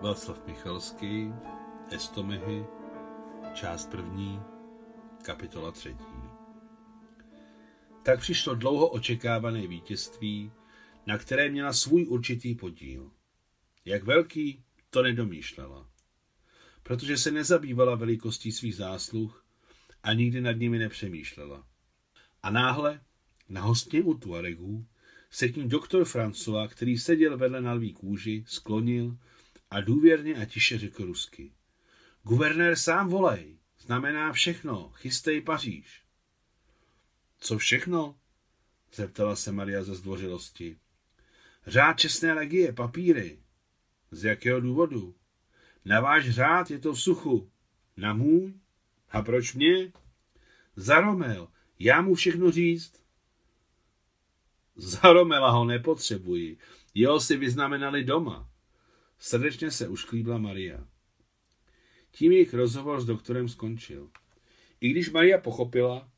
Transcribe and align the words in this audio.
Václav 0.00 0.46
Michalský, 0.46 1.32
Estomehy, 1.90 2.64
část 3.54 3.90
první, 3.90 4.40
kapitola 5.22 5.72
třetí. 5.72 6.04
Tak 8.02 8.20
přišlo 8.20 8.54
dlouho 8.54 8.88
očekávané 8.88 9.66
vítězství, 9.66 10.52
na 11.06 11.18
které 11.18 11.48
měla 11.48 11.72
svůj 11.72 12.06
určitý 12.06 12.54
podíl. 12.54 13.10
Jak 13.84 14.04
velký, 14.04 14.64
to 14.90 15.02
nedomýšlela. 15.02 15.86
Protože 16.82 17.18
se 17.18 17.30
nezabývala 17.30 17.94
velikostí 17.94 18.52
svých 18.52 18.76
zásluh 18.76 19.44
a 20.02 20.12
nikdy 20.12 20.40
nad 20.40 20.52
nimi 20.52 20.78
nepřemýšlela. 20.78 21.66
A 22.42 22.50
náhle, 22.50 23.00
na 23.48 23.60
hostně 23.60 24.02
u 24.02 24.14
Tuaregů, 24.14 24.86
se 25.30 25.48
k 25.48 25.56
ní 25.56 25.68
doktor 25.68 26.02
François, 26.02 26.68
který 26.68 26.98
seděl 26.98 27.38
vedle 27.38 27.60
na 27.60 27.72
lví 27.72 27.92
kůži, 27.92 28.44
sklonil 28.46 29.16
a 29.70 29.80
důvěrně 29.80 30.34
a 30.34 30.44
tiše 30.44 30.78
řekl 30.78 31.04
rusky. 31.04 31.52
Guvernér 32.22 32.76
sám 32.76 33.08
volej, 33.08 33.58
znamená 33.78 34.32
všechno, 34.32 34.92
chystej 34.94 35.40
Paříž. 35.40 36.02
Co 37.38 37.58
všechno? 37.58 38.16
zeptala 38.94 39.36
se 39.36 39.52
Maria 39.52 39.82
ze 39.82 39.94
zdvořilosti. 39.94 40.78
Řád 41.66 42.00
čestné 42.00 42.32
legie, 42.32 42.72
papíry. 42.72 43.38
Z 44.10 44.24
jakého 44.24 44.60
důvodu? 44.60 45.14
Na 45.84 46.00
váš 46.00 46.30
řád 46.30 46.70
je 46.70 46.78
to 46.78 46.92
v 46.92 47.00
suchu. 47.00 47.50
Na 47.96 48.14
můj? 48.14 48.54
A 49.10 49.22
proč 49.22 49.54
mě? 49.54 49.92
Za 50.76 51.00
Romel. 51.00 51.48
Já 51.78 52.02
mu 52.02 52.14
všechno 52.14 52.50
říct. 52.50 53.02
Za 54.76 55.12
Romela 55.12 55.50
ho 55.50 55.64
nepotřebuji. 55.64 56.58
Jeho 56.94 57.20
si 57.20 57.36
vyznamenali 57.36 58.04
doma. 58.04 58.49
Srdečně 59.20 59.70
se 59.70 59.88
ušklíbla 59.88 60.38
Maria. 60.38 60.86
Tím 62.10 62.32
jejich 62.32 62.54
rozhovor 62.54 63.00
s 63.00 63.04
doktorem 63.04 63.48
skončil. 63.48 64.10
I 64.80 64.90
když 64.90 65.10
Maria 65.10 65.38
pochopila, 65.38 66.08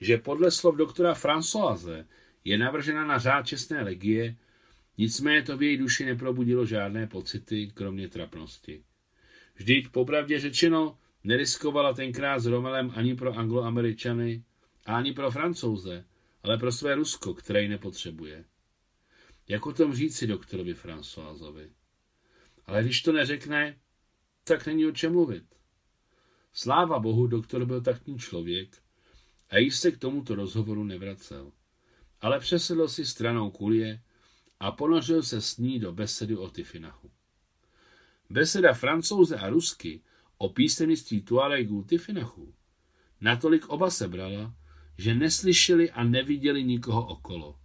že 0.00 0.18
podle 0.18 0.50
slov 0.50 0.76
doktora 0.76 1.14
Françoise 1.14 2.06
je 2.44 2.58
navržena 2.58 3.06
na 3.06 3.18
řád 3.18 3.46
čestné 3.46 3.82
legie, 3.82 4.36
nicméně 4.98 5.42
to 5.42 5.56
v 5.56 5.62
její 5.62 5.76
duši 5.76 6.04
neprobudilo 6.04 6.66
žádné 6.66 7.06
pocity, 7.06 7.70
kromě 7.74 8.08
trapnosti. 8.08 8.84
Vždyť, 9.54 9.88
popravdě 9.88 10.40
řečeno, 10.40 10.98
neriskovala 11.24 11.92
tenkrát 11.92 12.38
s 12.38 12.46
Romelem 12.46 12.92
ani 12.94 13.16
pro 13.16 13.32
angloameričany 13.32 14.44
ani 14.86 15.12
pro 15.12 15.30
francouze, 15.30 16.04
ale 16.42 16.58
pro 16.58 16.72
své 16.72 16.94
Rusko, 16.94 17.34
které 17.34 17.62
ji 17.62 17.68
nepotřebuje. 17.68 18.44
Jak 19.48 19.66
o 19.66 19.72
tom 19.72 19.94
říci 19.94 20.26
doktorovi 20.26 20.74
Françoisovi? 20.74 21.68
Ale 22.66 22.82
když 22.82 23.02
to 23.02 23.12
neřekne, 23.12 23.78
tak 24.44 24.66
není 24.66 24.86
o 24.86 24.92
čem 24.92 25.12
mluvit. 25.12 25.44
Sláva 26.52 26.98
bohu, 26.98 27.26
doktor 27.26 27.64
byl 27.64 27.80
taktní 27.80 28.18
člověk 28.18 28.82
a 29.50 29.58
již 29.58 29.76
se 29.76 29.92
k 29.92 29.98
tomuto 29.98 30.34
rozhovoru 30.34 30.84
nevracel. 30.84 31.52
Ale 32.20 32.40
přesedl 32.40 32.88
si 32.88 33.06
stranou 33.06 33.50
kulie 33.50 34.02
a 34.60 34.72
ponořil 34.72 35.22
se 35.22 35.40
s 35.40 35.56
ní 35.56 35.78
do 35.78 35.92
besedy 35.92 36.36
o 36.36 36.50
Tyfinachu. 36.50 37.10
Beseda 38.30 38.72
francouze 38.72 39.36
a 39.36 39.48
rusky 39.48 40.02
o 40.38 40.48
písemnictví 40.48 41.22
Tuaregů 41.22 41.82
Tyfinachu 41.82 42.54
natolik 43.24 43.68
oba 43.68 43.90
sebrala, 43.90 44.54
že 44.98 45.14
neslyšeli 45.14 45.90
a 45.90 46.04
neviděli 46.04 46.64
nikoho 46.64 47.06
okolo. 47.06 47.58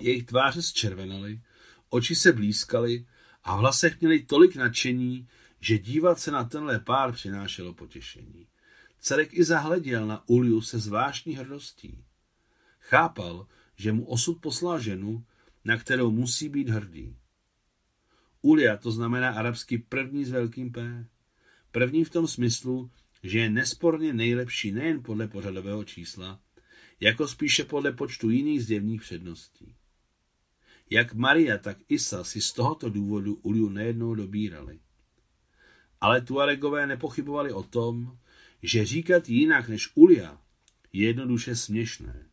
Jejich 0.00 0.24
tváře 0.24 0.62
zčervenaly, 0.62 1.40
oči 1.88 2.14
se 2.14 2.32
blízkaly 2.32 3.06
a 3.44 3.56
v 3.56 3.58
hlasech 3.58 4.00
měli 4.00 4.22
tolik 4.22 4.56
nadšení, 4.56 5.28
že 5.60 5.78
dívat 5.78 6.20
se 6.20 6.30
na 6.30 6.44
tenhle 6.44 6.80
pár 6.80 7.12
přinášelo 7.12 7.74
potěšení. 7.74 8.46
Cerek 9.00 9.34
i 9.34 9.44
zahleděl 9.44 10.06
na 10.06 10.28
Uliu 10.28 10.60
se 10.60 10.78
zvláštní 10.78 11.34
hrdostí. 11.34 12.04
Chápal, 12.80 13.46
že 13.76 13.92
mu 13.92 14.04
osud 14.04 14.40
poslal 14.40 14.80
ženu, 14.80 15.24
na 15.64 15.76
kterou 15.76 16.10
musí 16.10 16.48
být 16.48 16.68
hrdý. 16.68 17.16
Ulia 18.42 18.76
to 18.76 18.92
znamená 18.92 19.30
arabsky 19.30 19.78
první 19.78 20.24
s 20.24 20.30
velkým 20.30 20.72
P. 20.72 21.06
První 21.70 22.04
v 22.04 22.10
tom 22.10 22.28
smyslu, 22.28 22.90
že 23.22 23.38
je 23.38 23.50
nesporně 23.50 24.12
nejlepší 24.12 24.72
nejen 24.72 25.02
podle 25.02 25.28
pořadového 25.28 25.84
čísla, 25.84 26.40
jako 27.00 27.28
spíše 27.28 27.64
podle 27.64 27.92
počtu 27.92 28.30
jiných 28.30 28.64
zjevných 28.64 29.00
předností. 29.00 29.74
Jak 30.92 31.14
Maria, 31.14 31.58
tak 31.58 31.78
Isa 31.88 32.24
si 32.24 32.40
z 32.40 32.52
tohoto 32.52 32.90
důvodu 32.90 33.34
Uliu 33.42 33.68
nejednou 33.68 34.14
dobírali. 34.14 34.80
Ale 36.00 36.20
Tuaregové 36.20 36.86
nepochybovali 36.86 37.52
o 37.52 37.62
tom, 37.62 38.18
že 38.62 38.84
říkat 38.84 39.28
jinak 39.28 39.68
než 39.68 39.90
Ulia 39.94 40.38
je 40.92 41.06
jednoduše 41.06 41.56
směšné. 41.56 42.26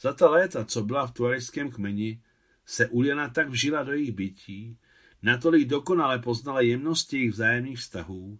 Za 0.00 0.12
ta 0.12 0.30
léta, 0.30 0.64
co 0.64 0.82
byla 0.82 1.06
v 1.06 1.12
tuareckém 1.12 1.70
kmeni, 1.70 2.22
se 2.66 2.88
Uliana 2.88 3.28
tak 3.28 3.48
vžila 3.48 3.82
do 3.82 3.92
jejich 3.92 4.12
bytí, 4.12 4.78
natolik 5.22 5.68
dokonale 5.68 6.18
poznala 6.18 6.60
jemnosti 6.60 7.16
jejich 7.16 7.32
vzájemných 7.32 7.78
vztahů, 7.78 8.38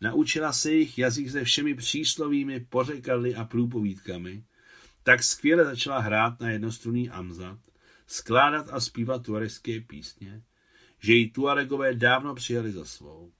naučila 0.00 0.52
se 0.52 0.72
jejich 0.72 0.98
jazyk 0.98 1.30
se 1.30 1.44
všemi 1.44 1.74
příslovími, 1.74 2.60
pořekadly 2.60 3.34
a 3.34 3.44
průpovídkami, 3.44 4.44
tak 5.02 5.22
skvěle 5.22 5.64
začala 5.64 5.98
hrát 5.98 6.40
na 6.40 6.50
jednostrunný 6.50 7.10
amzat, 7.10 7.69
skládat 8.10 8.68
a 8.70 8.80
zpívat 8.80 9.22
tuareské 9.22 9.80
písně, 9.80 10.42
že 10.98 11.12
ji 11.12 11.30
Tuaregové 11.30 11.94
dávno 11.94 12.34
přijali 12.34 12.72
za 12.72 12.84
svou. 12.84 13.32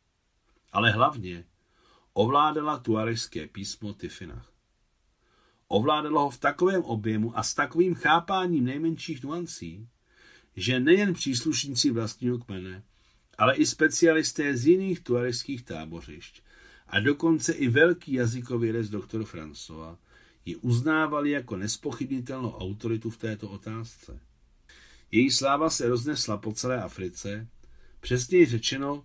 Ale 0.73 0.91
hlavně 0.91 1.45
ovládala 2.13 2.79
tuareské 2.79 3.47
písmo 3.47 3.93
Tifinach. 3.95 4.53
Ovládala 5.69 6.23
ho 6.23 6.31
v 6.31 6.39
takovém 6.39 6.83
objemu 6.83 7.39
a 7.39 7.43
s 7.43 7.55
takovým 7.55 7.95
chápáním 7.95 8.65
nejmenších 8.65 9.23
nuancí, 9.23 9.89
že 10.57 10.81
nejen 10.81 11.15
příslušníci 11.15 11.91
vlastního 11.91 12.39
kmene, 12.39 12.83
ale 13.39 13.57
i 13.57 13.67
specialisté 13.67 14.57
z 14.57 14.67
jiných 14.67 15.01
tuareckých 15.01 15.63
tábořišť 15.63 16.43
a 16.87 17.01
dokonce 17.01 17.53
i 17.53 17.69
velký 17.69 18.13
jazykový 18.13 18.71
rez 18.71 18.91
doktor 18.91 19.23
François 19.23 19.97
ji 20.45 20.57
uznávali 20.57 21.31
jako 21.31 21.57
nespochybnitelnou 21.57 22.51
autoritu 22.51 23.11
v 23.11 23.17
této 23.17 23.51
otázce. 23.51 24.30
Její 25.13 25.31
sláva 25.31 25.71
se 25.71 25.89
roznesla 25.89 26.37
po 26.37 26.53
celé 26.53 26.83
Africe, 26.83 27.49
přesněji 28.01 28.47
řečeno 28.47 29.05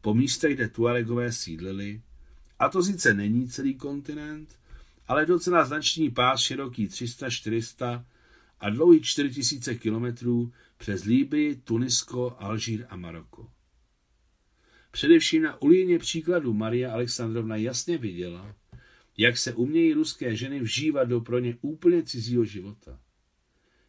po 0.00 0.14
místech, 0.14 0.54
kde 0.54 0.68
Tuaregové 0.68 1.32
sídlili, 1.32 2.02
a 2.58 2.68
to 2.68 2.82
sice 2.82 3.14
není 3.14 3.48
celý 3.48 3.74
kontinent, 3.74 4.58
ale 5.08 5.26
docela 5.26 5.64
značný 5.64 6.10
pás 6.10 6.40
široký 6.40 6.88
300-400 6.88 8.04
a 8.60 8.70
dlouhý 8.70 9.00
4000 9.00 9.74
kilometrů 9.74 10.52
přes 10.78 11.04
Líbii, 11.04 11.56
Tunisko, 11.56 12.36
Alžír 12.38 12.86
a 12.88 12.96
Maroko. 12.96 13.50
Především 14.90 15.42
na 15.42 15.62
ulíně 15.62 15.98
příkladu 15.98 16.52
Maria 16.52 16.92
Alexandrovna 16.92 17.56
jasně 17.56 17.98
viděla, 17.98 18.54
jak 19.18 19.38
se 19.38 19.54
umějí 19.54 19.92
ruské 19.92 20.36
ženy 20.36 20.60
vžívat 20.60 21.04
do 21.04 21.20
pro 21.20 21.38
ně 21.38 21.56
úplně 21.60 22.02
cizího 22.02 22.44
života. 22.44 23.00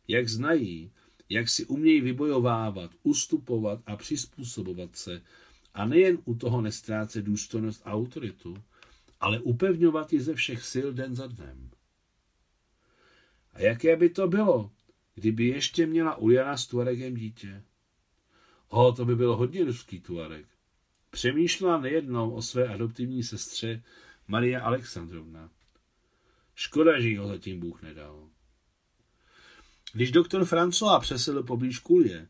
Jak 0.08 0.30
znají, 0.30 0.92
jak 1.34 1.50
si 1.50 1.66
umějí 1.66 2.02
vybojovávat, 2.02 2.92
ustupovat 3.04 3.80
a 3.86 3.96
přizpůsobovat 3.96 4.96
se 4.96 5.22
a 5.74 5.86
nejen 5.86 6.18
u 6.26 6.36
toho 6.36 6.62
nestrácet 6.62 7.26
důstojnost 7.26 7.82
a 7.86 7.94
autoritu, 7.94 8.64
ale 9.20 9.40
upevňovat 9.40 10.14
ji 10.14 10.22
ze 10.22 10.34
všech 10.34 10.66
sil 10.72 10.88
den 10.94 11.16
za 11.16 11.28
dnem. 11.28 11.70
A 13.54 13.62
jaké 13.62 13.96
by 13.96 14.10
to 14.10 14.28
bylo, 14.28 14.72
kdyby 15.16 15.48
ještě 15.48 15.86
měla 15.86 16.16
Uljana 16.16 16.58
s 16.58 16.68
Tuaregem 16.68 17.16
dítě? 17.16 17.64
O, 18.68 18.92
to 18.92 19.06
by 19.06 19.16
bylo 19.16 19.38
hodně 19.38 19.66
ruský 19.66 20.00
Tuareg. 20.00 20.46
Přemýšlela 21.10 21.78
nejednou 21.78 22.32
o 22.32 22.42
své 22.42 22.68
adoptivní 22.68 23.24
sestře 23.24 23.84
Maria 24.28 24.62
Alexandrovna. 24.62 25.50
Škoda, 26.56 27.00
že 27.00 27.20
ho 27.20 27.28
zatím 27.28 27.60
Bůh 27.60 27.82
nedal. 27.82 28.30
Když 29.96 30.12
doktor 30.12 30.42
François 30.44 31.00
přesedl 31.00 31.44
poblíž 31.44 31.80
kulie, 31.80 32.28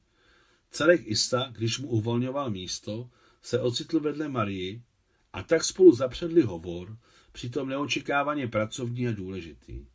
Cerek 0.72 1.02
Ista, 1.08 1.50
když 1.52 1.80
mu 1.80 1.88
uvolňoval 1.88 2.50
místo, 2.50 3.10
se 3.42 3.62
ocitl 3.62 4.00
vedle 4.00 4.30
Marii 4.30 4.84
a 5.34 5.44
tak 5.44 5.64
spolu 5.64 5.96
zapředli 5.96 6.42
hovor, 6.42 6.98
přitom 7.32 7.70
neočekávaně 7.70 8.48
pracovní 8.48 9.08
a 9.08 9.12
důležitý. 9.12 9.86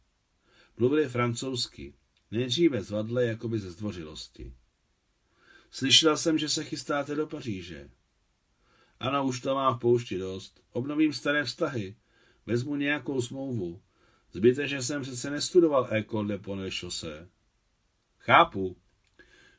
Mluvili 0.76 1.09
francouzsky, 1.09 1.94
nejdříve 2.31 2.82
zvadle 2.82 3.25
jakoby 3.25 3.59
ze 3.59 3.71
zdvořilosti. 3.71 4.53
Slyšela 5.71 6.17
jsem, 6.17 6.38
že 6.38 6.49
se 6.49 6.64
chystáte 6.64 7.14
do 7.14 7.26
Paříže. 7.26 7.91
Ano, 9.00 9.26
už 9.26 9.41
to 9.41 9.55
mám 9.55 9.76
v 9.76 9.81
poušti 9.81 10.19
dost. 10.19 10.61
Obnovím 10.71 11.12
staré 11.12 11.44
vztahy. 11.44 11.97
Vezmu 12.47 12.76
nějakou 12.76 13.23
smlouvu. 13.23 13.82
Zbytečně 14.32 14.82
jsem 14.82 15.03
přece 15.03 15.31
nestudoval 15.31 15.88
École 15.91 16.29
de 16.29 16.38
Poney 16.38 16.71
Chaussée. 16.71 17.29
Chápu. 18.28 18.76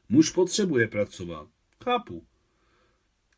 Muž 0.10 0.30
potřebuje 0.30 0.88
pracovat. 0.88 1.48
Chápu. 1.84 2.28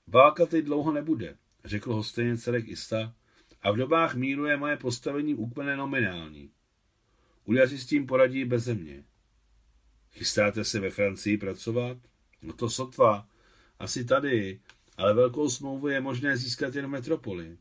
Válka 0.08 0.46
teď 0.46 0.66
dlouho 0.66 0.92
nebude, 0.92 1.38
řekl 1.66 1.94
hostejně 1.94 2.38
Cerek 2.38 2.68
Ista, 2.68 3.16
a 3.62 3.72
v 3.72 3.78
dobách 3.78 4.16
míru 4.16 4.46
je 4.46 4.58
moje 4.58 4.78
postavení 4.78 5.36
úplně 5.36 5.76
nominální. 5.76 6.52
Uliaři 7.46 7.78
s 7.78 7.86
tím 7.86 8.08
poradí 8.08 8.46
bez 8.46 8.68
mě. 8.68 9.04
Chystáte 10.12 10.64
se 10.64 10.80
ve 10.80 10.90
Francii 10.90 11.38
pracovat? 11.38 11.98
No 12.42 12.54
to 12.54 12.70
sotva. 12.70 13.28
Asi 13.80 14.06
tady, 14.06 14.62
ale 14.98 15.14
velkou 15.14 15.50
smlouvu 15.50 15.88
je 15.88 16.02
možné 16.02 16.38
získat 16.38 16.76
jen 16.76 16.86
v 16.86 16.90
metropoli. 16.90 17.58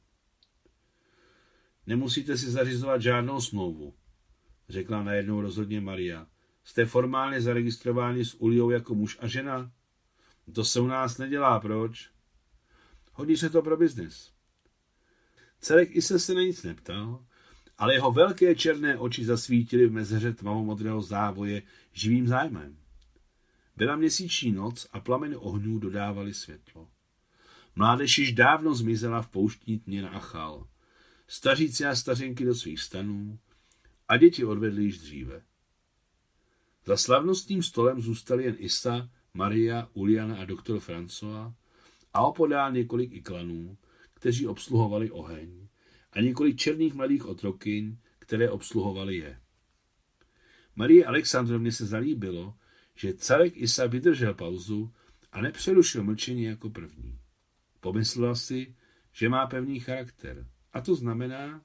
Nemusíte 1.87 2.38
si 2.38 2.50
zařizovat 2.50 3.02
žádnou 3.02 3.40
smlouvu, 3.40 3.94
řekla 4.69 5.02
najednou 5.02 5.40
rozhodně 5.40 5.81
Maria. 5.81 6.26
Jste 6.70 6.87
formálně 6.87 7.40
zaregistrováni 7.40 8.25
s 8.25 8.34
Uliou 8.34 8.70
jako 8.70 8.94
muž 8.94 9.19
a 9.20 9.26
žena? 9.26 9.72
To 10.55 10.64
se 10.64 10.81
u 10.81 10.87
nás 10.87 11.19
nedělá, 11.19 11.61
proč? 11.61 12.11
Hodí 13.12 13.37
se 13.37 13.50
to 13.50 13.62
pro 13.62 13.76
biznis. 13.76 14.32
Celek 15.61 15.96
i 15.96 16.02
se 16.02 16.19
se 16.19 16.34
na 16.34 16.40
nic 16.40 16.62
neptal, 16.62 17.25
ale 17.78 17.94
jeho 17.94 18.12
velké 18.12 18.55
černé 18.55 18.99
oči 18.99 19.25
zasvítily 19.25 19.87
v 19.87 19.93
mezeře 19.93 20.32
tmavomodrého 20.32 21.02
závoje 21.02 21.62
živým 21.93 22.28
zájmem. 22.28 22.76
Byla 23.76 23.96
měsíční 23.96 24.52
noc 24.52 24.87
a 24.93 25.00
plameny 25.00 25.37
ohňů 25.37 25.78
dodávaly 25.78 26.34
světlo. 26.34 26.88
Mládež 27.76 28.19
již 28.19 28.32
dávno 28.32 28.75
zmizela 28.75 29.22
v 29.22 29.28
pouštní 29.28 29.78
tmě 29.78 30.02
na 30.02 30.08
Achal. 30.08 30.69
Staříci 31.28 31.84
a 31.84 31.94
stařenky 31.94 32.44
do 32.44 32.55
svých 32.55 32.81
stanů 32.81 33.38
a 34.08 34.17
děti 34.17 34.44
odvedli 34.44 34.82
již 34.84 34.99
dříve. 34.99 35.50
Za 36.87 36.97
slavnostním 36.97 37.62
stolem 37.62 38.00
zůstali 38.00 38.44
jen 38.44 38.56
Isa, 38.59 39.11
Maria, 39.35 39.88
Uliana 39.93 40.37
a 40.37 40.44
doktor 40.44 40.79
François 40.79 41.53
a 42.15 42.27
opodál 42.27 42.73
několik 42.73 43.12
iklanů, 43.12 43.77
kteří 44.15 44.47
obsluhovali 44.47 45.11
oheň 45.11 45.69
a 46.12 46.21
několik 46.21 46.56
černých 46.56 46.94
mladých 46.94 47.27
otrokyň, 47.27 47.97
které 48.19 48.50
obsluhovali 48.50 49.17
je. 49.17 49.41
Marie 50.77 51.06
Alexandrovně 51.06 51.73
se 51.73 51.87
zalíbilo, 51.87 52.55
že 52.94 53.15
Carek 53.15 53.56
Isa 53.56 53.87
vydržel 53.87 54.35
pauzu 54.35 54.93
a 55.32 55.41
nepřerušil 55.41 56.05
mlčení 56.05 56.43
jako 56.43 56.71
první. 56.71 57.19
Pomyslela 57.81 58.35
si, 58.35 58.75
že 59.12 59.29
má 59.29 59.47
pevný 59.47 59.81
charakter. 59.81 60.47
A 60.73 60.81
to 60.81 60.94
znamená, 60.94 61.65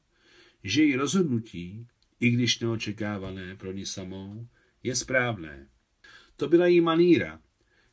že 0.63 0.83
její 0.83 0.95
rozhodnutí, 0.95 1.87
i 2.19 2.29
když 2.29 2.59
neočekávané 2.59 3.55
pro 3.55 3.71
ní 3.71 3.85
samou, 3.85 4.47
je 4.85 4.95
správné. 4.95 5.69
To 6.35 6.47
byla 6.47 6.67
jí 6.67 6.81
maníra. 6.81 7.41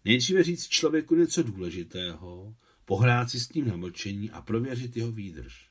Nejdříve 0.04 0.42
říct 0.42 0.68
člověku 0.68 1.14
něco 1.14 1.42
důležitého, 1.42 2.56
pohrát 2.84 3.30
si 3.30 3.40
s 3.40 3.52
ním 3.52 3.68
na 3.68 3.76
mlčení 3.76 4.30
a 4.30 4.42
prověřit 4.42 4.96
jeho 4.96 5.12
výdrž. 5.12 5.70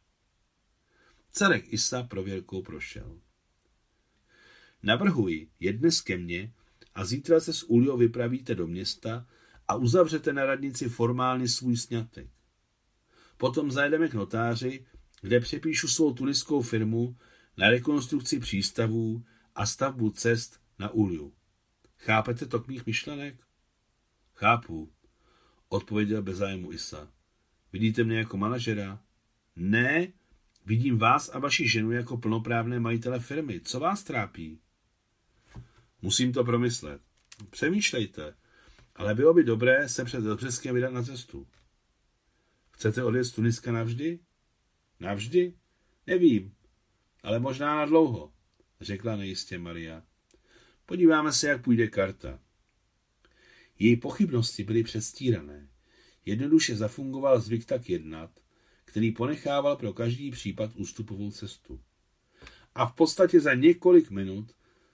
Carek 1.31 1.73
Isa 1.73 2.03
prověrkou 2.03 2.61
prošel. 2.61 3.19
Navrhuji, 4.83 5.49
je 5.59 5.73
dnes 5.73 6.01
ke 6.01 6.17
mně 6.17 6.53
a 6.95 7.05
zítra 7.05 7.39
se 7.39 7.53
s 7.53 7.63
Ulio 7.63 7.97
vypravíte 7.97 8.55
do 8.55 8.67
města 8.67 9.27
a 9.67 9.75
uzavřete 9.75 10.33
na 10.33 10.45
radnici 10.45 10.89
formálně 10.89 11.47
svůj 11.47 11.77
sňatek. 11.77 12.29
Potom 13.37 13.71
zajdeme 13.71 14.07
k 14.07 14.13
notáři, 14.13 14.85
kde 15.21 15.39
přepíšu 15.39 15.87
svou 15.87 16.13
turistickou 16.13 16.61
firmu 16.61 17.17
na 17.57 17.69
rekonstrukci 17.69 18.39
přístavů 18.39 19.25
a 19.55 19.65
stavbu 19.65 20.09
cest 20.09 20.60
na 20.81 20.89
Uliu. 20.89 21.33
Chápete 21.97 22.45
tok 22.45 22.67
mých 22.67 22.85
myšlenek? 22.85 23.35
Chápu, 24.33 24.91
odpověděl 25.69 26.21
bez 26.21 26.37
zájmu 26.37 26.71
Isa. 26.71 27.11
Vidíte 27.73 28.03
mě 28.03 28.17
jako 28.17 28.37
manažera? 28.37 28.99
Ne, 29.55 30.07
vidím 30.65 30.97
vás 30.97 31.29
a 31.29 31.39
vaši 31.39 31.67
ženu 31.67 31.91
jako 31.91 32.17
plnoprávné 32.17 32.79
majitele 32.79 33.19
firmy. 33.19 33.59
Co 33.59 33.79
vás 33.79 34.03
trápí? 34.03 34.59
Musím 36.01 36.33
to 36.33 36.43
promyslet. 36.43 37.01
Přemýšlejte, 37.49 38.35
ale 38.95 39.15
bylo 39.15 39.33
by 39.33 39.43
dobré 39.43 39.89
se 39.89 40.05
před 40.05 40.23
Břeskem 40.23 40.75
vydat 40.75 40.93
na 40.93 41.03
cestu. 41.03 41.47
Chcete 42.71 43.03
odjet 43.03 43.23
z 43.23 43.31
Tuniska 43.31 43.71
navždy? 43.71 44.19
Navždy? 44.99 45.53
Nevím, 46.07 46.55
ale 47.23 47.39
možná 47.39 47.75
na 47.75 47.85
dlouho, 47.85 48.33
řekla 48.81 49.15
nejistě 49.15 49.57
Maria. 49.59 50.03
Podíváme 50.91 51.33
se, 51.33 51.47
jak 51.47 51.61
půjde 51.61 51.87
karta. 51.87 52.39
Její 53.79 53.95
pochybnosti 53.95 54.63
byly 54.63 54.83
předstírané. 54.83 55.67
Jednoduše 56.25 56.75
zafungoval 56.75 57.39
zvyk 57.39 57.65
tak 57.65 57.89
jednat, 57.89 58.31
který 58.85 59.11
ponechával 59.11 59.75
pro 59.75 59.93
každý 59.93 60.31
případ 60.31 60.75
ústupovou 60.75 61.31
cestu. 61.31 61.81
A 62.75 62.85
v 62.85 62.95
podstatě 62.95 63.39
za 63.39 63.53
několik 63.53 64.09
minut, 64.09 64.51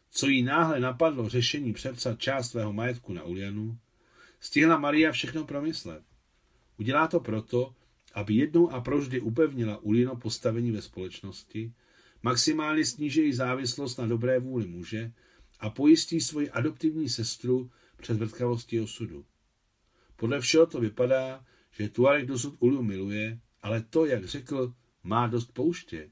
co 0.10 0.28
jí 0.28 0.44
náhle 0.44 0.80
napadlo 0.80 1.30
řešení 1.30 1.74
přepsat 1.74 2.20
část 2.20 2.50
svého 2.50 2.74
majetku 2.74 3.14
na 3.14 3.24
Ulianu, 3.24 3.78
stihla 4.40 4.78
Maria 4.78 5.12
všechno 5.12 5.46
promyslet. 5.46 6.04
Udělá 6.80 7.08
to 7.08 7.20
proto, 7.20 7.76
aby 8.14 8.34
jednou 8.34 8.72
a 8.72 8.82
proždy 8.82 9.22
upevnila 9.22 9.78
Ulino 9.78 10.16
postavení 10.16 10.72
ve 10.72 10.82
společnosti, 10.82 11.74
maximálně 12.24 12.86
sníží 12.86 13.34
závislost 13.34 13.98
na 13.98 14.08
dobré 14.08 14.40
vůli 14.40 14.68
muže 14.68 15.12
a 15.60 15.70
pojistí 15.70 16.22
svoji 16.22 16.50
adoptivní 16.50 17.10
sestru 17.10 17.72
před 17.98 18.18
vrtkavostí 18.18 18.80
osudu. 18.80 19.26
Podle 20.16 20.42
všeho 20.42 20.66
to 20.66 20.80
vypadá, 20.80 21.46
že 21.72 21.90
Tuareg 21.90 22.26
dosud 22.26 22.56
Ulu 22.60 22.84
miluje, 22.84 23.40
ale 23.62 23.82
to, 23.82 24.06
jak 24.06 24.26
řekl, 24.26 24.74
má 25.04 25.28
dost 25.28 25.52
pouště. 25.54 26.12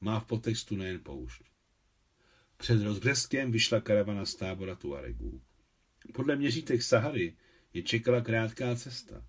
Má 0.00 0.20
v 0.20 0.26
potextu 0.26 0.76
nejen 0.76 1.00
poušť. 1.00 1.42
Před 2.56 2.82
rozbřeskem 2.82 3.52
vyšla 3.52 3.80
karavana 3.80 4.26
z 4.26 4.34
tábora 4.34 4.74
Tuaregů. 4.74 5.40
Podle 6.12 6.36
měřítek 6.36 6.82
Sahary 6.82 7.36
je 7.72 7.82
čekala 7.82 8.20
krátká 8.20 8.76
cesta. 8.76 9.24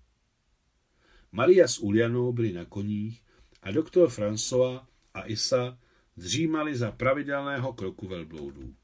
Maria 1.32 1.68
s 1.68 1.78
Ulianou 1.78 2.32
byli 2.32 2.52
na 2.52 2.64
koních 2.64 3.22
a 3.62 3.70
doktor 3.70 4.08
François 4.08 4.80
a 5.14 5.26
Isa 5.26 5.78
dřímali 6.16 6.76
za 6.76 6.92
pravidelného 6.92 7.72
kroku 7.72 8.08
velbloudů. 8.08 8.74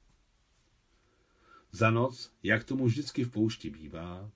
Za 1.74 1.90
noc, 1.90 2.32
jak 2.42 2.64
tomu 2.64 2.86
vždycky 2.86 3.24
v 3.24 3.30
poušti 3.30 3.70
bývá, 3.70 4.30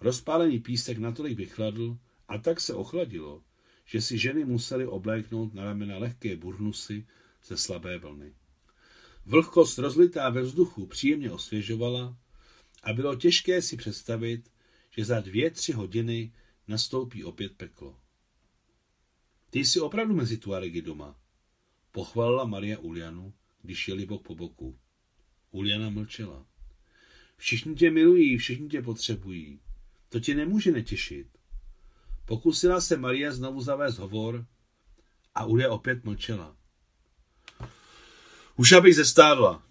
rozpálený 0.00 0.58
písek 0.60 0.98
natolik 0.98 1.38
vychladl 1.38 1.98
a 2.28 2.38
tak 2.38 2.60
se 2.60 2.74
ochladilo, 2.74 3.42
že 3.84 4.02
si 4.02 4.18
ženy 4.18 4.44
musely 4.44 4.86
obléknout 4.86 5.54
na 5.54 5.64
ramena 5.64 5.98
lehké 5.98 6.36
burnusy 6.36 7.06
ze 7.44 7.56
slabé 7.56 7.98
vlny. 7.98 8.34
Vlhkost 9.26 9.78
rozlitá 9.78 10.30
ve 10.30 10.42
vzduchu 10.42 10.86
příjemně 10.86 11.30
osvěžovala 11.30 12.16
a 12.82 12.92
bylo 12.92 13.14
těžké 13.14 13.62
si 13.62 13.76
představit, 13.76 14.50
že 14.90 15.04
za 15.04 15.20
dvě, 15.20 15.50
tři 15.50 15.72
hodiny 15.72 16.32
nastoupí 16.68 17.24
opět 17.24 17.56
peklo. 17.56 17.98
Ty 19.50 19.58
jsi 19.58 19.80
opravdu 19.80 20.14
mezi 20.14 20.36
Tuaregy 20.36 20.82
doma, 20.82 21.20
pochválila 21.92 22.44
Maria 22.44 22.78
Ulianu, 22.78 23.34
když 23.62 23.88
jeli 23.88 24.06
bok 24.06 24.22
po 24.22 24.34
boku. 24.34 24.78
Uliana 25.50 25.90
mlčela. 25.90 26.53
Všichni 27.36 27.74
tě 27.74 27.90
milují, 27.90 28.38
všichni 28.38 28.68
tě 28.68 28.82
potřebují. 28.82 29.60
To 30.08 30.20
tě 30.20 30.34
nemůže 30.34 30.72
netěšit. 30.72 31.26
Pokusila 32.24 32.80
se 32.80 32.96
Maria 32.96 33.32
znovu 33.32 33.60
zavést 33.60 33.98
hovor 33.98 34.46
a 35.34 35.44
Ulia 35.44 35.70
opět 35.70 36.04
mlčela. 36.04 36.56
Už 38.56 38.72
abych 38.72 38.96
zestávla, 38.96 39.62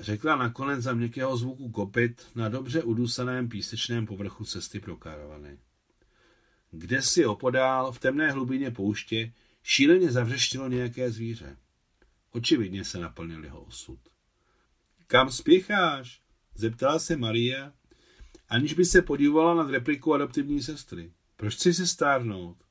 řekla 0.00 0.36
nakonec 0.36 0.82
za 0.82 0.94
měkkého 0.94 1.36
zvuku 1.36 1.70
kopit 1.70 2.26
na 2.34 2.48
dobře 2.48 2.82
udusaném 2.82 3.48
písečném 3.48 4.06
povrchu 4.06 4.44
cesty 4.44 4.80
pro 4.80 4.96
karavany. 4.96 5.58
Kde 6.70 7.02
si 7.02 7.26
opodál 7.26 7.92
v 7.92 7.98
temné 7.98 8.30
hlubině 8.30 8.70
pouště 8.70 9.32
šíleně 9.62 10.12
zavřeštilo 10.12 10.68
nějaké 10.68 11.10
zvíře. 11.10 11.56
Očividně 12.30 12.84
se 12.84 12.98
naplnil 12.98 13.44
jeho 13.44 13.60
osud. 13.60 13.98
Kam 15.06 15.30
spěcháš? 15.30 16.23
Zeptala 16.54 16.98
se 16.98 17.16
Maria, 17.16 17.72
aniž 18.48 18.74
by 18.74 18.84
se 18.84 19.02
podívala 19.02 19.54
nad 19.54 19.70
repliku 19.70 20.14
adoptivní 20.14 20.62
sestry. 20.62 21.12
Proč 21.36 21.54
chci 21.54 21.74
se 21.74 21.86
stárnout? 21.86 22.64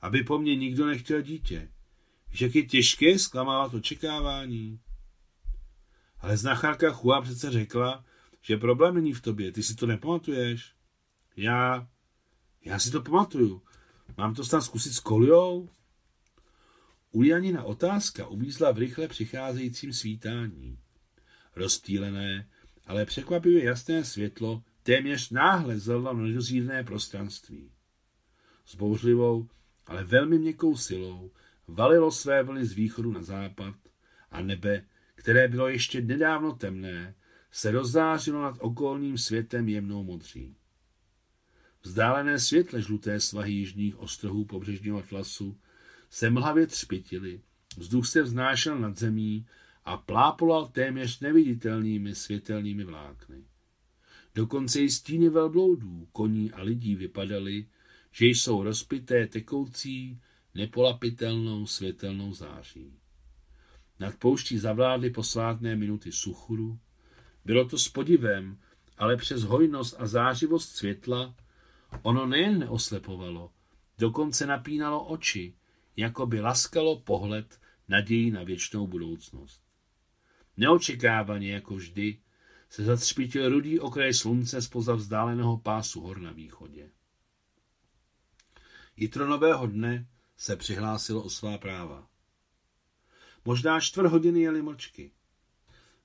Aby 0.00 0.22
po 0.22 0.38
mně 0.38 0.56
nikdo 0.56 0.86
nechtěl 0.86 1.22
dítě. 1.22 1.70
Víš, 2.30 2.40
jak 2.40 2.54
je 2.54 2.66
těžké 2.66 3.18
zklamávat 3.18 3.74
očekávání? 3.74 4.80
Ale 6.20 6.36
znachárka 6.36 6.92
Chua 6.92 7.20
přece 7.22 7.50
řekla, 7.50 8.04
že 8.42 8.56
problém 8.56 8.94
není 8.94 9.12
v 9.12 9.20
tobě. 9.20 9.52
Ty 9.52 9.62
si 9.62 9.74
to 9.74 9.86
nepamatuješ? 9.86 10.74
Já... 11.36 11.88
Já 12.64 12.78
si 12.78 12.90
to 12.90 13.02
pamatuju. 13.02 13.62
Mám 14.16 14.34
to 14.34 14.44
snad 14.44 14.60
zkusit 14.60 14.92
s 14.92 15.00
Koliou? 15.00 15.68
Ulianina 17.10 17.62
otázka 17.62 18.26
uvízla 18.26 18.72
v 18.72 18.78
rychle 18.78 19.08
přicházejícím 19.08 19.92
svítání. 19.92 20.78
Rozstýlené, 21.56 22.48
ale 22.86 23.06
překvapivě 23.06 23.64
jasné 23.64 24.04
světlo 24.04 24.62
téměř 24.82 25.30
náhle 25.30 25.78
zlilo 25.78 26.14
na 26.14 26.22
nedozírné 26.22 26.84
prostranství. 26.84 27.70
s 28.64 28.74
bouřlivou, 28.74 29.48
ale 29.86 30.04
velmi 30.04 30.38
měkkou 30.38 30.76
silou 30.76 31.30
valilo 31.68 32.10
své 32.10 32.42
vlny 32.42 32.66
z 32.66 32.72
východu 32.72 33.12
na 33.12 33.22
západ 33.22 33.74
a 34.30 34.42
nebe, 34.42 34.84
které 35.14 35.48
bylo 35.48 35.68
ještě 35.68 36.00
nedávno 36.00 36.52
temné, 36.52 37.14
se 37.50 37.70
rozzářilo 37.70 38.42
nad 38.42 38.56
okolním 38.60 39.18
světem 39.18 39.68
jemnou 39.68 40.04
modří. 40.04 40.56
Vzdálené 41.82 42.38
světle 42.38 42.82
žluté 42.82 43.20
svahy 43.20 43.52
jižních 43.52 43.98
ostrovů 43.98 44.44
pobřežního 44.44 44.98
atlasu 44.98 45.58
se 46.10 46.30
mlhavě 46.30 46.66
třpitily, 46.66 47.40
vzduch 47.76 48.06
se 48.06 48.22
vznášel 48.22 48.78
nad 48.78 48.98
zemí 48.98 49.46
a 49.86 49.96
plápolal 49.96 50.68
téměř 50.68 51.20
neviditelnými 51.20 52.14
světelnými 52.14 52.84
vlákny. 52.84 53.44
Dokonce 54.34 54.80
i 54.80 54.90
stíny 54.90 55.28
velbloudů, 55.28 56.08
koní 56.12 56.52
a 56.52 56.62
lidí 56.62 56.94
vypadaly, 56.94 57.66
že 58.12 58.26
jsou 58.26 58.62
rozpité 58.62 59.26
tekoucí, 59.26 60.20
nepolapitelnou 60.54 61.66
světelnou 61.66 62.32
září. 62.32 62.92
Nad 64.00 64.16
pouští 64.16 64.58
zavládly 64.58 65.10
posvátné 65.10 65.76
minuty 65.76 66.12
suchuru. 66.12 66.78
Bylo 67.44 67.68
to 67.68 67.78
s 67.78 67.88
podivem, 67.88 68.58
ale 68.98 69.16
přes 69.16 69.42
hojnost 69.42 69.94
a 69.98 70.06
zářivost 70.06 70.76
světla 70.76 71.34
ono 72.02 72.26
nejen 72.26 72.58
neoslepovalo, 72.58 73.50
dokonce 73.98 74.46
napínalo 74.46 75.04
oči, 75.04 75.54
jako 75.96 76.26
by 76.26 76.40
laskalo 76.40 77.00
pohled 77.00 77.60
naději 77.88 78.30
na 78.30 78.42
věčnou 78.42 78.86
budoucnost. 78.86 79.65
Neočekávaně, 80.56 81.52
jako 81.52 81.74
vždy, 81.74 82.18
se 82.70 82.84
zatřpitil 82.84 83.48
rudý 83.48 83.80
okraj 83.80 84.14
slunce 84.14 84.62
spoza 84.62 84.94
vzdáleného 84.94 85.58
pásu 85.58 86.00
hor 86.00 86.20
na 86.20 86.32
východě. 86.32 86.90
Jitro 88.96 89.26
nového 89.26 89.66
dne 89.66 90.06
se 90.36 90.56
přihlásilo 90.56 91.22
o 91.22 91.30
svá 91.30 91.58
práva. 91.58 92.08
Možná 93.44 93.80
čtvrt 93.80 94.06
hodiny 94.06 94.40
jeli 94.40 94.62
mlčky. 94.62 95.10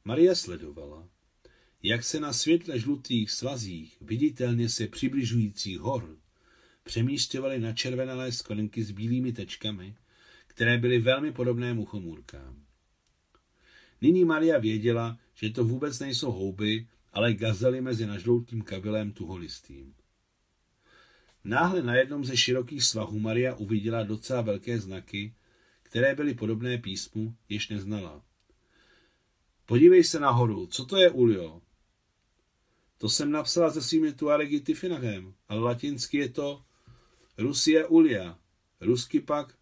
Maria 0.06 0.36
sledovala, 0.36 1.08
jak 1.84 2.04
se 2.04 2.20
na 2.20 2.34
světle 2.34 2.80
žlutých 2.80 3.32
svazích, 3.32 3.98
viditelně 4.02 4.70
se 4.70 4.88
přibližujících 4.88 5.80
hor, 5.80 6.18
přemístěvaly 6.84 7.60
na 7.60 7.74
červenalé 7.74 8.32
sklenky 8.32 8.84
s 8.84 8.92
bílými 8.92 9.34
tečkami, 9.34 9.96
které 10.48 10.78
byly 10.78 11.00
velmi 11.00 11.32
podobné 11.32 11.74
muchomůrkám. 11.74 12.66
Nyní 14.02 14.26
Maria 14.26 14.60
věděla, 14.60 15.18
že 15.34 15.50
to 15.50 15.64
vůbec 15.64 16.00
nejsou 16.00 16.32
houby, 16.32 16.88
ale 17.14 17.34
gazely 17.34 17.82
mezi 17.82 18.06
nažloutým 18.06 18.62
kabelem 18.62 19.12
tuholistým. 19.12 19.94
Náhle 21.44 21.84
na 21.84 21.96
jednom 21.96 22.26
ze 22.26 22.38
širokých 22.38 22.84
svahů 22.84 23.20
Maria 23.20 23.56
uviděla 23.56 24.04
docela 24.04 24.42
velké 24.42 24.80
znaky, 24.80 25.34
které 25.84 26.16
byly 26.16 26.34
podobné 26.34 26.78
písmu, 26.78 27.36
jež 27.50 27.70
neznala. 27.70 28.22
Podívej 29.66 30.04
se 30.04 30.20
nahoru, 30.20 30.68
co 30.68 30.86
to 30.86 30.98
je 30.98 31.10
Ulio? 31.10 31.62
To 32.98 33.10
jsem 33.10 33.32
napsala 33.32 33.72
se 33.72 33.82
svými 33.82 34.14
tuaregy 34.14 34.60
Tifinahem, 34.60 35.34
ale 35.48 35.60
latinsky 35.60 36.18
je 36.18 36.30
to 36.30 36.64
Rusie 37.38 37.88
Ulia, 37.88 38.40
rusky 38.82 39.20
pak 39.20 39.56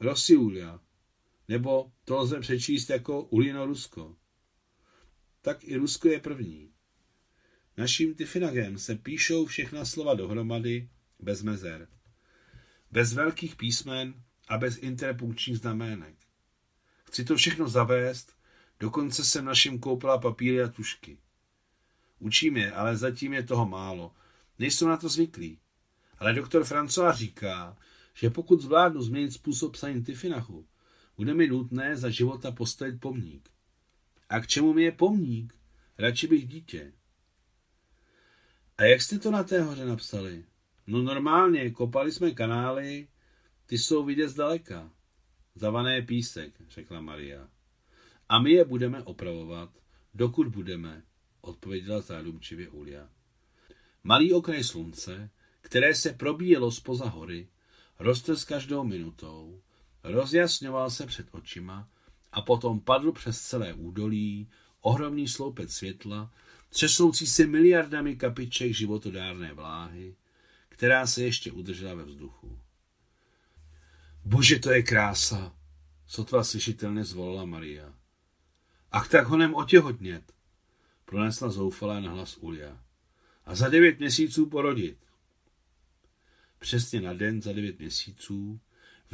Rosiulia, 0.00 0.80
nebo 1.48 1.92
to 2.04 2.18
lze 2.18 2.40
přečíst 2.40 2.90
jako 2.90 3.22
Ulino 3.22 3.66
Rusko. 3.66 4.16
Tak 5.42 5.64
i 5.64 5.76
Rusko 5.76 6.08
je 6.08 6.20
první. 6.20 6.70
Naším 7.76 8.14
Tiffinagem 8.14 8.78
se 8.78 8.94
píšou 8.94 9.46
všechna 9.46 9.84
slova 9.84 10.14
dohromady 10.14 10.88
bez 11.18 11.42
mezer, 11.42 11.88
bez 12.90 13.12
velkých 13.12 13.56
písmen 13.56 14.14
a 14.48 14.58
bez 14.58 14.76
interpunkčních 14.76 15.58
znamenek. 15.58 16.14
Chci 17.04 17.24
to 17.24 17.36
všechno 17.36 17.68
zavést, 17.68 18.36
dokonce 18.80 19.24
jsem 19.24 19.44
našim 19.44 19.78
koupila 19.78 20.18
papíry 20.18 20.62
a 20.62 20.68
tušky. 20.68 21.18
Učím 22.18 22.56
je, 22.56 22.72
ale 22.72 22.96
zatím 22.96 23.32
je 23.32 23.42
toho 23.42 23.66
málo. 23.66 24.14
Nejsou 24.58 24.88
na 24.88 24.96
to 24.96 25.08
zvyklí. 25.08 25.58
Ale 26.18 26.34
doktor 26.34 26.62
François 26.62 27.14
říká, 27.14 27.76
že 28.14 28.30
pokud 28.30 28.60
zvládnu 28.60 29.02
změnit 29.02 29.32
způsob 29.32 29.72
psaní 29.72 30.04
Tifinachu, 30.04 30.66
bude 31.16 31.34
mi 31.34 31.48
nutné 31.48 31.96
za 31.96 32.10
života 32.10 32.52
postavit 32.52 33.00
pomník. 33.00 33.50
A 34.28 34.40
k 34.40 34.46
čemu 34.46 34.72
mi 34.72 34.82
je 34.82 34.92
pomník? 34.92 35.54
Radši 35.98 36.26
bych 36.26 36.48
dítě. 36.48 36.92
A 38.78 38.82
jak 38.84 39.02
jste 39.02 39.18
to 39.18 39.30
na 39.30 39.42
té 39.42 39.62
hoře 39.62 39.84
napsali? 39.84 40.44
No 40.86 41.02
normálně, 41.02 41.70
kopali 41.70 42.12
jsme 42.12 42.30
kanály, 42.30 43.08
ty 43.66 43.78
jsou 43.78 44.04
vidět 44.04 44.28
zdaleka. 44.28 44.90
Zavané 45.54 46.02
písek, 46.02 46.54
řekla 46.68 47.00
Maria. 47.00 47.48
A 48.28 48.38
my 48.38 48.50
je 48.50 48.64
budeme 48.64 49.02
opravovat, 49.02 49.70
dokud 50.14 50.48
budeme, 50.48 51.02
odpověděla 51.40 52.00
zádumčivě 52.00 52.68
Ulia. 52.68 53.08
Malý 54.04 54.32
okraj 54.32 54.64
slunce, 54.64 55.30
které 55.60 55.94
se 55.94 56.12
probíjelo 56.12 56.70
spoza 56.70 57.08
hory, 57.08 57.48
roste 57.98 58.36
s 58.36 58.44
každou 58.44 58.84
minutou, 58.84 59.62
rozjasňoval 60.04 60.90
se 60.90 61.06
před 61.06 61.26
očima 61.30 61.88
a 62.32 62.42
potom 62.42 62.80
padl 62.80 63.12
přes 63.12 63.40
celé 63.40 63.74
údolí 63.74 64.48
ohromný 64.80 65.28
sloupec 65.28 65.72
světla, 65.72 66.32
třesoucí 66.68 67.26
se 67.26 67.46
miliardami 67.46 68.16
kapiček 68.16 68.74
životodárné 68.74 69.54
vláhy, 69.54 70.16
která 70.68 71.06
se 71.06 71.22
ještě 71.22 71.52
udržela 71.52 71.94
ve 71.94 72.04
vzduchu. 72.04 72.58
Bože, 74.24 74.58
to 74.58 74.70
je 74.70 74.82
krása, 74.82 75.56
sotva 76.06 76.44
slyšitelně 76.44 77.04
zvolila 77.04 77.44
Maria. 77.44 77.94
Ach 78.90 79.08
tak 79.08 79.26
honem 79.26 79.54
otěhodnět, 79.54 80.32
pronesla 81.04 81.50
zoufalá 81.50 82.00
na 82.00 82.10
hlas 82.10 82.36
Ulia. 82.36 82.84
A 83.44 83.54
za 83.54 83.68
devět 83.68 83.98
měsíců 83.98 84.46
porodit. 84.46 84.98
Přesně 86.58 87.00
na 87.00 87.12
den 87.12 87.42
za 87.42 87.52
devět 87.52 87.78
měsíců 87.78 88.60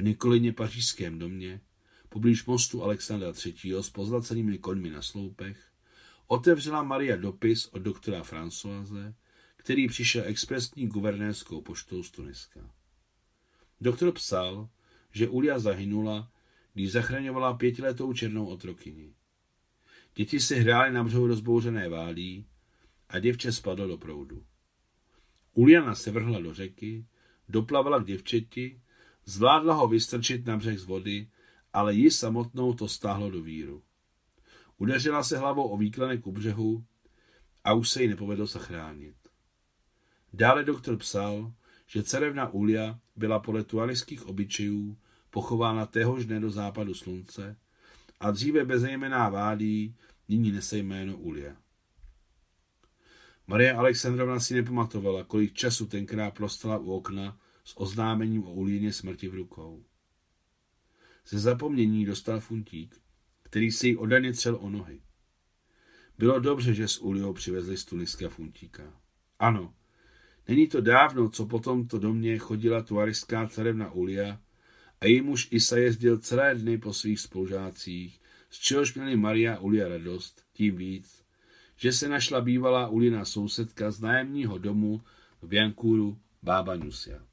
v 0.01 0.03
Nikolině 0.03 0.53
pařížském 0.53 1.19
domě, 1.19 1.61
poblíž 2.09 2.45
mostu 2.45 2.83
Alexandra 2.83 3.33
III. 3.47 3.75
s 3.81 3.91
pozlacenými 3.91 4.59
koňmi 4.59 4.91
na 4.91 5.03
sloupech, 5.03 5.71
otevřela 6.27 6.83
Maria 6.83 7.17
dopis 7.17 7.67
od 7.67 7.79
doktora 7.79 8.23
Françoise, 8.23 9.15
který 9.57 9.89
přišel 9.89 10.23
expresní 10.27 10.87
guvernérskou 10.87 11.61
poštou 11.61 12.03
z 12.03 12.11
Tuniska. 12.11 12.71
Doktor 13.81 14.13
psal, 14.13 14.69
že 15.13 15.29
Ulia 15.29 15.59
zahynula, 15.59 16.33
když 16.75 16.93
zachraňovala 16.93 17.55
pětiletou 17.55 18.13
černou 18.13 18.47
otrokyni. 18.47 19.15
Děti 20.15 20.41
si 20.41 20.55
hrály 20.61 20.93
na 20.93 21.05
břehu 21.05 21.27
rozbouřené 21.27 21.89
válí 21.89 22.47
a 23.09 23.19
děvče 23.19 23.53
spadlo 23.53 23.87
do 23.87 23.97
proudu. 23.97 24.45
Uliana 25.55 25.95
se 25.95 26.11
vrhla 26.11 26.41
do 26.41 26.55
řeky, 26.55 27.07
doplavala 27.49 28.03
k 28.03 28.07
děvčeti, 28.07 28.81
zvládla 29.25 29.75
ho 29.75 29.89
vystrčit 29.89 30.47
na 30.47 30.57
břeh 30.57 30.79
z 30.79 30.85
vody, 30.85 31.29
ale 31.73 31.95
ji 31.95 32.11
samotnou 32.11 32.75
to 32.75 32.89
stáhlo 32.89 33.31
do 33.31 33.43
víru. 33.43 33.83
Udeřila 34.79 35.23
se 35.23 35.39
hlavou 35.39 35.69
o 35.69 35.77
výklanek 35.77 36.27
u 36.27 36.33
břehu 36.33 36.85
a 37.65 37.73
už 37.73 37.91
se 37.91 38.03
jí 38.03 38.09
nepovedlo 38.09 38.47
zachránit. 38.47 39.17
Dále 40.33 40.65
doktor 40.65 40.97
psal, 40.97 41.53
že 41.87 42.03
cerevna 42.03 42.49
Ulia 42.49 42.99
byla 43.17 43.39
podle 43.39 43.65
tualiských 43.65 44.27
obyčejů 44.27 44.99
pochována 45.31 45.87
téhož 45.87 46.27
dne 46.27 46.41
do 46.41 46.51
západu 46.51 46.95
slunce 46.95 47.57
a 48.21 48.31
dříve 48.31 48.65
bezejmená 48.65 49.29
vádí 49.29 49.97
nyní 50.29 50.53
nese 50.53 50.79
jméno 50.79 51.17
Ulia. 51.17 51.57
Maria 53.47 53.79
Alexandrovna 53.79 54.41
si 54.41 54.55
nepamatovala, 54.55 55.25
kolik 55.25 55.53
času 55.53 55.87
tenkrát 55.87 56.35
prostala 56.35 56.79
u 56.79 56.93
okna 56.93 57.39
s 57.71 57.81
oznámením 57.81 58.45
o 58.45 58.53
Ulíně 58.53 58.93
smrti 58.93 59.29
v 59.29 59.35
rukou. 59.35 59.85
Ze 61.29 61.39
zapomnění 61.39 62.05
dostal 62.05 62.41
funtík, 62.41 63.01
který 63.43 63.71
si 63.71 63.89
jí 63.89 63.97
odaně 63.97 64.33
třel 64.33 64.59
o 64.61 64.71
nohy. 64.71 65.01
Bylo 66.19 66.41
dobře, 66.41 66.75
že 66.75 66.89
s 66.89 66.99
Uliou 66.99 67.33
přivezli 67.33 67.77
z 67.77 67.85
Tuniska 67.85 68.29
funtíka. 68.29 69.01
Ano, 69.39 69.75
není 70.49 70.69
to 70.69 70.81
dávno, 70.81 71.29
co 71.29 71.47
po 71.47 71.59
tomto 71.59 71.99
domě 71.99 72.39
chodila 72.39 72.83
tuaristská 72.83 73.49
carevna 73.49 73.93
Ulia 73.93 74.41
a 75.01 75.07
její 75.07 75.21
muž 75.21 75.49
Isa 75.51 75.77
jezdil 75.77 76.19
celé 76.19 76.55
dny 76.55 76.79
po 76.79 76.93
svých 76.93 77.21
spolužácích, 77.21 78.21
z 78.51 78.59
čehož 78.59 78.95
měli 78.95 79.17
Maria 79.17 79.59
Ulia 79.59 79.89
radost, 79.89 80.45
tím 80.53 80.77
víc, 80.77 81.25
že 81.77 81.93
se 81.93 82.09
našla 82.09 82.41
bývalá 82.41 82.89
Ulina 82.89 83.25
sousedka 83.25 83.91
z 83.91 84.01
nájemního 84.01 84.59
domu 84.59 85.03
v 85.43 85.49
Biankuru, 85.49 86.19
bába 86.43 86.75
Nusia. 86.77 87.30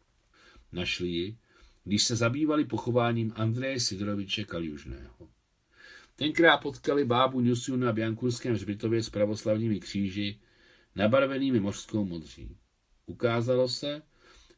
Našli 0.78 1.08
ji, 1.08 1.38
když 1.84 2.04
se 2.04 2.16
zabývali 2.16 2.66
pochováním 2.66 3.34
Andreje 3.36 3.80
Sidoroviče 3.80 4.44
Kaljužného. 4.44 5.30
Tenkrát 6.16 6.58
potkali 6.58 7.06
bábu 7.06 7.42
Nusiu 7.42 7.78
na 7.78 7.94
Biankurském 7.94 8.54
hřbitově 8.54 9.04
s 9.04 9.10
pravoslavními 9.10 9.80
kříži, 9.80 10.40
nabarvenými 10.96 11.60
mořskou 11.60 12.06
modří. 12.06 12.58
Ukázalo 13.06 13.68
se, 13.68 14.02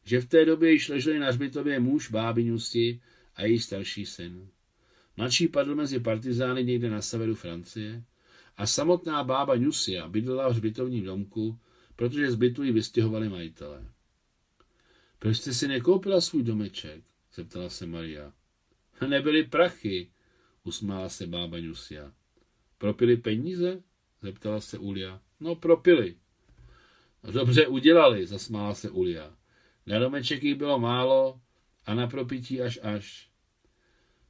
že 0.04 0.20
v 0.20 0.26
té 0.26 0.44
době 0.44 0.72
již 0.72 0.88
leželi 0.88 1.18
na 1.18 1.26
hřbitově 1.26 1.80
muž 1.80 2.10
bábiňusti 2.10 3.00
a 3.34 3.44
její 3.44 3.60
starší 3.60 4.06
syn. 4.06 4.48
Mladší 5.16 5.48
padl 5.48 5.74
mezi 5.74 6.00
partizány 6.00 6.64
někde 6.64 6.90
na 6.90 7.02
severu 7.02 7.34
Francie 7.34 8.04
a 8.56 8.66
samotná 8.66 9.24
bába 9.24 9.54
Nusia 9.54 10.08
bydlela 10.08 10.48
v 10.48 10.52
hřbitovním 10.52 11.04
domku, 11.04 11.58
protože 11.96 12.30
z 12.30 12.34
bytu 12.34 12.62
ji 12.62 12.72
vystěhovali 12.72 13.28
majitelé. 13.28 13.86
Proč 15.20 15.36
jste 15.36 15.54
si 15.54 15.68
nekoupila 15.68 16.20
svůj 16.20 16.42
domeček? 16.42 17.04
zeptala 17.34 17.70
se 17.70 17.86
Maria. 17.86 18.32
Nebyly 19.08 19.44
prachy, 19.44 20.10
usmála 20.64 21.08
se 21.08 21.26
bába 21.26 21.58
Nusia. 21.58 22.12
Propili 22.78 23.16
peníze? 23.16 23.82
zeptala 24.22 24.60
se 24.60 24.78
Ulia. 24.78 25.20
No, 25.40 25.54
propili. 25.54 26.16
Dobře 27.32 27.66
udělali, 27.66 28.26
zasmála 28.26 28.74
se 28.74 28.90
Ulia. 28.90 29.36
Na 29.86 29.98
domeček 29.98 30.42
jich 30.42 30.54
bylo 30.54 30.78
málo 30.78 31.40
a 31.86 31.94
na 31.94 32.06
propití 32.06 32.60
až 32.60 32.78
až. 32.82 33.30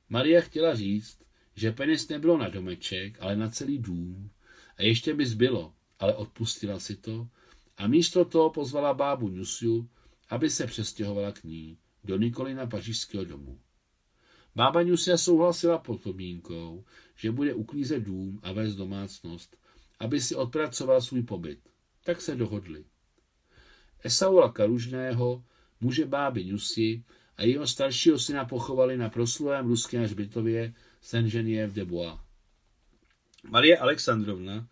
Maria 0.08 0.40
chtěla 0.40 0.74
říct, 0.74 1.18
že 1.56 1.72
peněz 1.72 2.08
nebylo 2.08 2.38
na 2.38 2.48
domeček, 2.48 3.18
ale 3.20 3.36
na 3.36 3.48
celý 3.48 3.78
dům. 3.78 4.30
A 4.76 4.82
ještě 4.82 5.14
by 5.14 5.26
zbylo, 5.26 5.74
ale 5.98 6.14
odpustila 6.14 6.78
si 6.78 6.96
to 6.96 7.28
a 7.76 7.86
místo 7.86 8.24
toho 8.24 8.50
pozvala 8.50 8.94
bábu 8.94 9.28
Nusiu, 9.28 9.88
aby 10.30 10.50
se 10.50 10.66
přestěhovala 10.66 11.32
k 11.32 11.44
ní 11.44 11.78
do 12.04 12.16
Nikolina 12.16 12.66
pařížského 12.66 13.24
domu. 13.24 13.58
Bába 14.54 14.82
Nusia 14.82 15.18
souhlasila 15.18 15.78
pod 15.78 16.02
podmínkou, 16.02 16.84
že 17.16 17.30
bude 17.30 17.54
uklízet 17.54 18.02
dům 18.02 18.40
a 18.42 18.52
vést 18.52 18.74
domácnost, 18.74 19.56
aby 19.98 20.20
si 20.20 20.34
odpracoval 20.34 21.00
svůj 21.00 21.22
pobyt. 21.22 21.58
Tak 22.04 22.20
se 22.20 22.36
dohodli. 22.36 22.84
Esaula 24.04 24.52
Karužného, 24.52 25.44
muže 25.80 26.06
báby 26.06 26.44
Nusi 26.44 27.04
a 27.36 27.42
jeho 27.42 27.66
staršího 27.66 28.18
syna 28.18 28.44
pochovali 28.44 28.96
na 28.96 29.08
proslulém 29.08 29.66
ruském 29.66 30.02
hřbitově 30.02 30.74
Saint-Geneviève 31.02 31.72
de 31.72 31.84
Bois. 31.84 32.14
Marie 33.50 33.78
Alexandrovna 33.78 34.68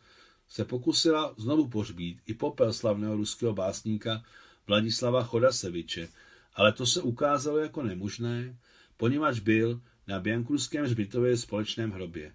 se 0.48 0.64
pokusila 0.64 1.34
znovu 1.36 1.68
pohřbít 1.68 2.20
i 2.26 2.34
popel 2.34 2.72
slavného 2.72 3.16
ruského 3.16 3.52
básníka 3.52 4.22
Vladislava 4.68 5.24
Chodaseviče, 5.24 6.08
ale 6.54 6.72
to 6.72 6.86
se 6.86 7.02
ukázalo 7.02 7.58
jako 7.58 7.82
nemožné, 7.82 8.58
poněvadž 8.96 9.40
byl 9.40 9.80
na 10.06 10.20
Biankurském 10.20 10.84
hřbitově 10.84 11.36
společném 11.36 11.90
hrobě. 11.90 12.34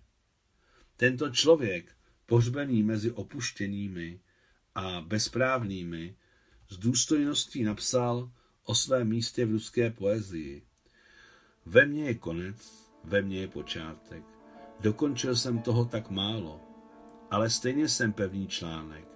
Tento 0.97 1.29
člověk, 1.29 1.95
pohřbený 2.25 2.83
mezi 2.83 3.11
opuštěnými 3.11 4.19
a 4.75 5.01
bezprávnými, 5.01 6.15
s 6.69 6.77
důstojností 6.77 7.63
napsal 7.63 8.31
o 8.63 8.75
svém 8.75 9.07
místě 9.07 9.45
v 9.45 9.51
ruské 9.51 9.89
poezii. 9.89 10.63
Ve 11.65 11.85
mně 11.85 12.05
je 12.05 12.13
konec, 12.13 12.89
ve 13.03 13.21
mně 13.21 13.39
je 13.39 13.47
počátek. 13.47 14.23
Dokončil 14.79 15.35
jsem 15.35 15.59
toho 15.59 15.85
tak 15.85 16.09
málo, 16.09 16.61
ale 17.31 17.49
stejně 17.49 17.87
jsem 17.89 18.13
pevný 18.13 18.47
článek. 18.47 19.07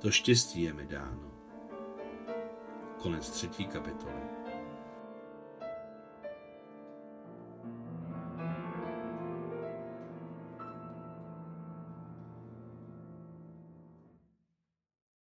To 0.00 0.10
štěstí 0.10 0.62
je 0.62 0.72
mi 0.72 0.86
dáno. 0.86 1.33
Konec 3.04 3.30
třetí 3.30 3.66
kapitoly. 3.66 4.23